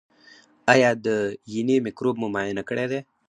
[0.73, 1.07] ایا د
[1.53, 2.99] ینې مکروب مو معاینه کړی دی؟